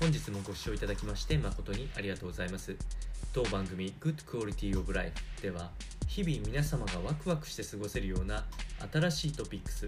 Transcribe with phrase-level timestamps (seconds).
[0.00, 2.74] 本日もご視聴いただきまして誠にありがとうございます。
[3.34, 5.70] 当番組 Good Quality of Life では
[6.08, 8.46] 日々皆様がワクワクして過ごせるような
[8.90, 9.84] 新しいトピックス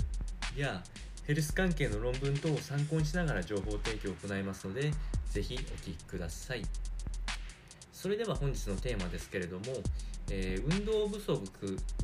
[0.55, 0.83] や
[1.27, 4.91] ヘルス関係の論文等を参考にしながら情報提供を行いますので
[5.31, 6.63] ぜひお聞きください。
[7.95, 9.65] それでは本日のテーマですけれども、
[10.31, 11.41] えー運動不足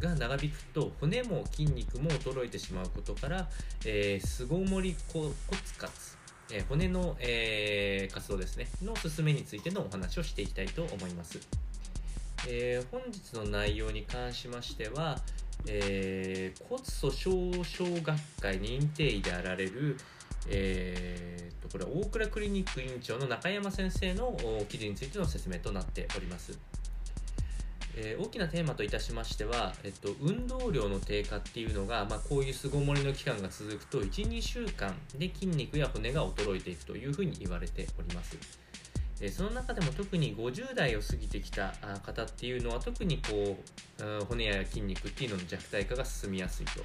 [0.00, 3.50] が長引くと骨も筋肉も衰えてしまうことから、
[3.84, 5.30] えー巣ごもり骨
[5.77, 6.16] 活、
[6.51, 11.39] えー骨の、えー活動ですねの進めについてのお話をしていきたいと思います、
[12.46, 15.19] えー本日の内容に関しましては、
[15.67, 19.96] えー骨粗鬆症学会認定医であられる
[20.50, 24.36] えー、とこれは大倉クリニック院長の中山先生の
[24.69, 26.58] 記事についての説明となっております。
[28.00, 38.36] えー大きなテーマといたしましては、えっと、運動量の低下っていうのが、まあ、こういう巣ごもりの期間が続くと12週間で筋肉や骨が衰えていくというふうに言われております。
[39.20, 41.74] えその中でも特に50代を過ぎてきた
[42.05, 43.58] 方っていうのは特にこ
[44.00, 46.83] ううん骨や筋肉っていうのの弱体化が進みやすいと。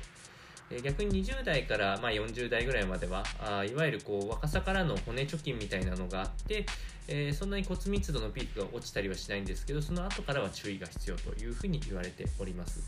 [0.84, 6.66] 逆に20代から、まあ、40代ぐらいまではあいわゆるこう若さからの骨貯金みたいなのがあって、
[7.08, 12.82] えーそんなに骨密度のピークが落ちたりはしないんですけどその後からは注意が必要というふうに言われております。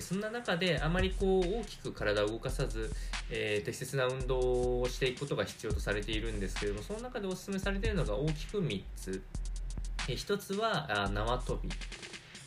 [0.00, 2.92] そんな中であまりこう大きく体を動かさず、
[3.28, 9.22] えー適切な運動をしていくことが必要とされているんですけれどもその中でお勧めされているのが大きく3つ、
[10.08, 11.68] え1つは縄跳び、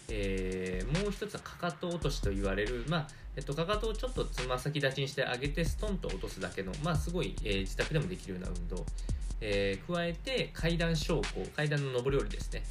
[0.10, 8.86] えーもう1つはかかと落としと言われる、まあえっと、かかとをちょっとつま先立ちにして上げてストンと落とすだけの、まあ、すごい、えー自宅でもできるような運動、
[9.42, 11.24] えー加えて階段昇降
[11.56, 12.64] 階段の上り下りですね。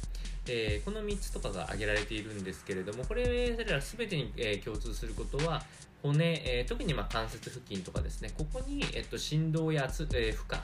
[0.47, 5.63] えーこの3つとかが挙げられているんですけれどもこれら全てに、え共通することは
[6.01, 8.31] 骨、え特にまあ関節付近とかですね。
[8.37, 10.59] ここに、えっと、振動や、え負荷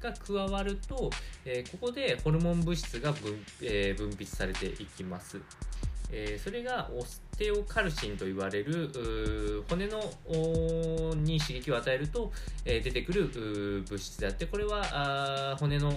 [0.00, 1.10] が加わると、
[1.44, 5.40] えここでホルモン物質が分,、えー分泌されていきます、
[6.12, 10.00] えーそれがオステオカルシンと言われる骨の
[11.14, 12.32] に刺激を与えると、
[12.64, 15.92] えー出てくる物質であってこれは骨の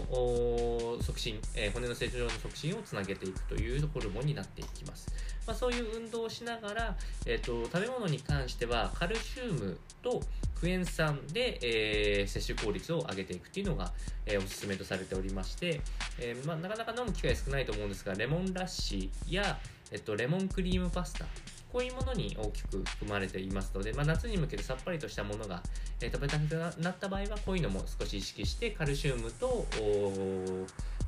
[1.02, 5.08] 促進、えー骨の成長の促進をつなげていくというホルモンになっていきます、
[5.48, 10.22] まあ、そういう運動をしながら、えー、と食べ物に関してはカルシウムと
[10.64, 13.92] クエン酸で、えー摂取効率を上げていくっていうのが、
[14.26, 15.82] えーおすすめとされておりまして、
[16.18, 19.60] えーまあ、なかなか飲む機会少ないと思うんですがレモンラッシーや、
[19.92, 21.26] えっと、レモンクリームパスタ
[21.70, 25.62] こういうものに大きく含まれていますので、まあ、夏に向けてさっぱりとしたものが、
[26.00, 29.66] えー食べたくなった場合はこういうのも少し意識してカルシウムと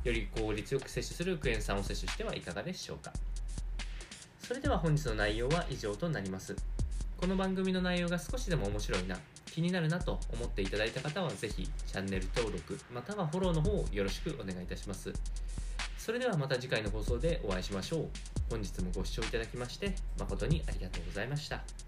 [0.04, 3.10] より効率よく摂取するクエン酸を摂取してはいかがでしょうか。
[4.42, 6.75] それでは本日の内容は以上となります。
[7.18, 9.16] この番組の内容が少しでも面白いな
[9.46, 15.12] 気になるなと思っていただいた方はぜひチャンネル登録またはフォローの方をよろしくお願いいたします。
[15.98, 18.08] それではまた次回の放送でお会いしましょう。
[18.50, 21.85] 本日もご視聴いただきまして誠にありがとうございました。